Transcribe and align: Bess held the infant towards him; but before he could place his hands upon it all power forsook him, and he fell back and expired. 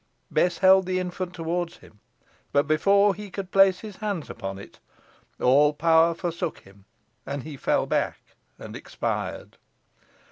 Bess 0.31 0.57
held 0.57 0.87
the 0.87 0.97
infant 0.97 1.35
towards 1.35 1.77
him; 1.77 1.99
but 2.51 2.65
before 2.67 3.13
he 3.13 3.29
could 3.29 3.51
place 3.51 3.81
his 3.81 3.97
hands 3.97 4.31
upon 4.31 4.57
it 4.57 4.79
all 5.39 5.73
power 5.73 6.15
forsook 6.15 6.61
him, 6.61 6.85
and 7.23 7.43
he 7.43 7.55
fell 7.55 7.85
back 7.85 8.17
and 8.57 8.75
expired. 8.75 9.57